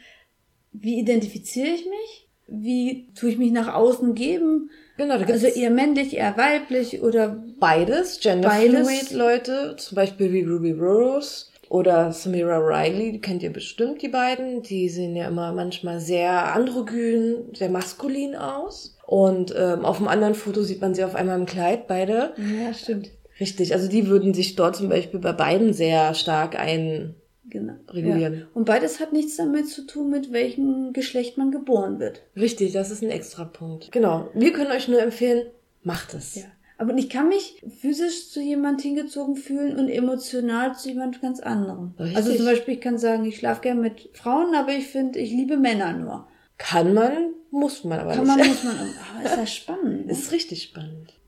Wie 0.72 1.00
identifiziere 1.00 1.68
ich 1.68 1.86
mich? 1.86 2.28
Wie 2.48 3.08
tue 3.14 3.30
ich 3.30 3.38
mich 3.38 3.52
nach 3.52 3.74
außen 3.74 4.16
geben? 4.16 4.70
Genau, 4.98 5.18
da 5.18 5.24
gibt's 5.24 5.44
Also 5.44 5.48
eher 5.60 5.70
männlich, 5.70 6.16
eher 6.16 6.36
weiblich 6.38 7.02
oder 7.02 7.44
beides, 7.60 8.20
genderfluid. 8.20 9.12
Leute, 9.12 9.76
zum 9.78 9.96
Beispiel 9.96 10.34
wie 10.34 10.42
Ruby 10.44 10.72
Rose 10.72 11.46
oder 11.70 12.12
Samira 12.12 12.58
Riley, 12.58 13.12
die 13.14 13.22
kennt 13.22 13.44
ihr 13.44 13.54
bestimmt, 13.54 14.02
die 14.02 14.08
beiden. 14.08 14.64
Die 14.64 14.90
sehen 14.90 15.16
ja 15.16 15.28
immer 15.28 15.54
manchmal 15.54 16.00
sehr 16.00 16.54
androgyn, 16.56 17.54
sehr 17.54 17.70
maskulin 17.70 18.36
aus. 18.36 18.98
Und 19.06 19.54
ähm, 19.58 19.86
auf 19.86 19.98
dem 19.98 20.08
anderen 20.08 20.36
Foto 20.36 20.64
sieht 20.64 20.82
man 20.82 20.96
sie 20.96 21.04
auf 21.04 21.16
einmal 21.16 21.40
im 21.40 21.46
Kleid, 21.46 21.88
beide. 21.88 22.34
Ja, 22.38 22.74
stimmt. 22.74 23.10
Richtig, 23.40 23.74
also 23.74 23.88
die 23.88 24.08
würden 24.08 24.34
sich 24.34 24.56
dort 24.56 24.76
zum 24.76 24.90
Beispiel 24.90 25.20
bei 25.20 25.34
beiden 25.34 25.74
sehr 25.74 26.14
stark 26.14 26.58
ein... 26.58 27.16
Genau. 27.52 27.74
Regulieren. 27.90 28.34
Ja. 28.34 28.46
Und 28.54 28.66
beides 28.66 29.00
hat 29.00 29.12
nichts 29.12 29.38
damit 29.38 29.68
zu 29.68 29.88
tun, 29.88 30.12
mit 30.12 30.32
welchem 30.32 30.94
Geschlecht 30.94 31.40
man 31.40 31.50
geboren 31.50 32.00
wird. 32.00 32.22
Richtig, 32.36 32.74
das 32.74 32.92
ist 32.92 33.02
ein 33.02 33.10
extra 33.10 33.44
Punkt. 33.44 33.92
Genau, 33.92 34.30
wir 34.36 34.54
können 34.54 34.72
euch 34.72 34.88
nur 34.88 35.02
empfehlen, 35.02 35.48
macht 35.82 36.14
es. 36.14 36.36
Ja. 36.36 36.44
Aber 36.80 36.96
ich 36.96 37.10
kann 37.10 37.28
mich 37.28 37.62
physisch 37.82 38.30
zu 38.30 38.40
jemand 38.40 38.82
hingezogen 38.82 39.36
fühlen 39.36 39.78
und 39.78 39.90
emotional 39.90 40.76
zu 40.76 40.90
jemand 40.90 41.22
ganz 41.22 41.42
anderem. 41.42 41.94
Richtig. 42.00 42.16
Also 42.16 42.36
zum 42.36 42.46
Beispiel, 42.46 42.76
ich 42.76 42.82
kann 42.82 42.98
sagen, 42.98 43.26
ich 43.26 43.38
schlafe 43.38 43.62
gern 43.62 43.82
mit 43.82 44.10
Frauen, 44.14 44.56
aber 44.56 44.72
ich 44.72 44.88
finde, 44.88 45.20
ich 45.20 45.32
liebe 45.32 45.58
Männer 45.58 45.92
nur. 45.92 46.28
Kann 46.58 46.94
man, 46.94 47.34
muss 47.52 47.84
man 47.84 48.00
aber 48.00 48.14
Kann 48.14 48.28
nicht. 48.28 48.38
man, 48.38 48.48
muss 48.48 48.64
man. 48.64 48.76
Aber 48.78 49.26
ist 49.26 49.38
ja 49.38 49.46
spannend. 49.48 50.06
Ne? 50.06 50.12
ist 50.14 50.32
richtig 50.32 50.64
spannend. 50.64 51.19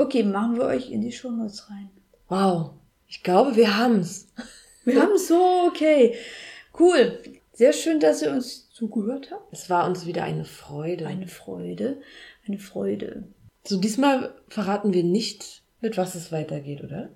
Okay, 0.00 0.22
machen 0.22 0.56
wir 0.56 0.64
euch 0.64 0.90
in 0.90 1.02
die 1.02 1.12
Shownotes 1.12 1.68
rein. 1.68 1.90
Wow, 2.28 2.70
ich 3.06 3.22
glaube, 3.22 3.54
wir 3.56 3.76
haben's. 3.76 4.28
Wir 4.84 5.02
haben 5.02 5.12
es 5.12 5.28
so, 5.28 5.66
okay. 5.68 6.14
Cool. 6.76 7.18
Sehr 7.52 7.74
schön, 7.74 8.00
dass 8.00 8.22
ihr 8.22 8.30
uns 8.30 8.70
zugehört 8.70 9.30
habt. 9.30 9.52
Es 9.52 9.68
war 9.68 9.86
uns 9.86 10.06
wieder 10.06 10.24
eine 10.24 10.46
Freude. 10.46 11.06
Eine 11.06 11.28
Freude. 11.28 12.00
Eine 12.48 12.58
Freude. 12.58 13.24
So, 13.62 13.78
diesmal 13.78 14.34
verraten 14.48 14.94
wir 14.94 15.04
nicht, 15.04 15.62
mit 15.82 15.98
was 15.98 16.14
es 16.14 16.32
weitergeht, 16.32 16.82
oder? 16.82 17.10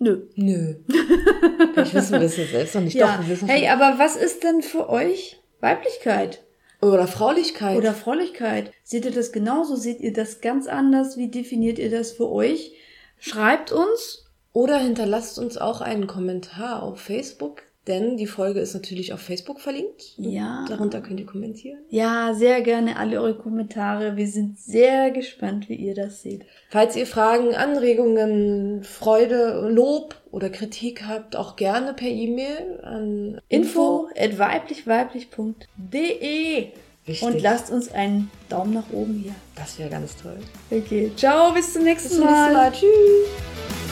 Nö. 0.00 0.26
Nö. 0.34 0.74
Vielleicht 1.74 1.94
wissen 1.94 2.12
wir 2.14 2.20
das 2.20 2.36
jetzt 2.36 2.50
selbst 2.50 2.74
noch 2.74 2.82
nicht. 2.82 2.96
Ja. 2.96 3.16
Doch, 3.16 3.22
wir 3.22 3.28
wissen 3.28 3.48
Hey, 3.48 3.68
aber 3.68 4.00
was 4.00 4.16
ist 4.16 4.42
denn 4.42 4.60
für 4.60 4.90
euch 4.90 5.40
Weiblichkeit. 5.60 6.44
Oder 6.84 7.06
Fraulichkeit. 7.06 7.76
oder 7.76 7.94
Fraulichkeit? 7.94 8.72
Seht 8.82 9.04
ihr 9.04 9.10
das 9.10 9.32
genauso? 9.32 9.76
Seht 9.76 10.00
ihr 10.00 10.12
das 10.12 10.40
ganz 10.40 10.66
anders? 10.66 11.16
Wie 11.16 11.30
definiert 11.30 11.78
ihr 11.78 11.90
das 11.90 12.12
für 12.12 12.30
euch? 12.30 12.72
Schreibt 13.18 13.72
uns. 13.72 14.24
Oder 14.52 14.78
hinterlasst 14.78 15.38
uns 15.38 15.56
auch 15.56 15.80
einen 15.80 16.06
Kommentar 16.06 16.82
auf 16.82 17.00
Facebook, 17.00 17.62
denn 17.86 18.16
die 18.16 18.26
Folge 18.26 18.58
ist 18.60 18.72
natürlich 18.74 19.12
auf 19.12 19.20
Facebook 19.20 19.60
verlinkt. 19.60 20.14
Ja. 20.16 20.64
Darunter 20.68 21.00
könnt 21.02 21.20
ihr 21.20 21.26
kommentieren. 21.26 21.78
Ja, 21.90 22.32
sehr 22.34 22.62
gerne 22.62 22.96
alle 22.98 23.20
eure 23.20 23.36
Kommentare. 23.36 24.16
Wir 24.16 24.26
sind 24.26 24.58
sehr 24.58 25.10
gespannt, 25.10 25.68
wie 25.68 25.74
ihr 25.74 25.94
das 25.94 26.22
seht. 26.22 26.46
Falls 26.70 26.96
ihr 26.96 27.06
Fragen, 27.06 27.54
Anregungen, 27.54 28.82
Freude, 28.84 29.68
Lob 29.70 30.14
oder 30.30 30.48
Kritik 30.48 31.06
habt, 31.06 31.36
auch 31.36 31.56
gerne 31.56 31.92
per 31.92 32.08
E-Mail 32.08 32.80
an 32.82 33.38
Info 33.48 34.08
at 34.16 34.38
weiblichweiblich.de 34.38 36.68
Wichtig. 37.06 37.22
und 37.22 37.42
lasst 37.42 37.70
uns 37.70 37.92
einen 37.92 38.30
Daumen 38.48 38.72
nach 38.72 38.90
oben 38.92 39.20
hier. 39.22 39.34
Das 39.56 39.78
wäre 39.78 39.90
ganz 39.90 40.16
toll. 40.16 40.38
Okay, 40.70 41.12
ciao, 41.16 41.52
bis 41.52 41.74
zum 41.74 41.84
nächsten 41.84 42.08
Bis 42.08 42.16
zum 42.18 42.24
Mal. 42.26 42.46
nächsten 42.48 42.54
Mal. 42.54 42.72
Tschüss. 42.72 43.83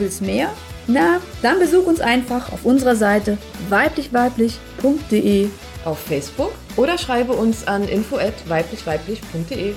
Willst 0.00 0.22
mehr? 0.22 0.50
Na, 0.86 1.20
dann 1.42 1.58
besuch 1.58 1.86
uns 1.86 2.00
einfach 2.00 2.52
auf 2.52 2.64
unserer 2.64 2.96
Seite 2.96 3.38
weiblichweiblich.de. 3.68 5.48
Auf 5.84 5.98
Facebook 5.98 6.52
oder 6.76 6.98
schreibe 6.98 7.32
uns 7.32 7.66
an 7.66 7.88
info 7.88 8.16
at 8.16 8.48
weiblichweiblich.de. 8.48 9.74